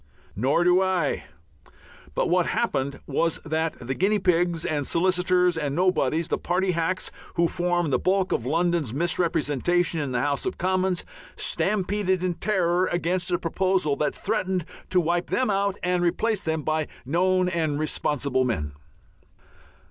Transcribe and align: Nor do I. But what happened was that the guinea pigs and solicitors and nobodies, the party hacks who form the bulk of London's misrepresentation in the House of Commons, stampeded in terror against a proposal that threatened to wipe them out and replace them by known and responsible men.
Nor 0.35 0.63
do 0.63 0.81
I. 0.81 1.25
But 2.15 2.27
what 2.27 2.47
happened 2.47 2.99
was 3.05 3.39
that 3.45 3.73
the 3.79 3.93
guinea 3.93 4.17
pigs 4.17 4.65
and 4.65 4.87
solicitors 4.87 5.55
and 5.55 5.75
nobodies, 5.75 6.27
the 6.27 6.39
party 6.39 6.71
hacks 6.71 7.11
who 7.35 7.47
form 7.47 7.91
the 7.91 7.99
bulk 7.99 8.31
of 8.31 8.43
London's 8.43 8.95
misrepresentation 8.95 9.99
in 9.99 10.11
the 10.11 10.19
House 10.21 10.47
of 10.47 10.57
Commons, 10.57 11.05
stampeded 11.35 12.23
in 12.23 12.33
terror 12.33 12.87
against 12.91 13.29
a 13.29 13.37
proposal 13.37 13.95
that 13.97 14.15
threatened 14.15 14.65
to 14.89 14.99
wipe 14.99 15.27
them 15.27 15.51
out 15.51 15.77
and 15.83 16.01
replace 16.01 16.43
them 16.45 16.63
by 16.63 16.87
known 17.05 17.47
and 17.47 17.77
responsible 17.79 18.43
men. 18.43 18.71